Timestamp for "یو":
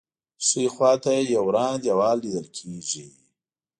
1.35-1.43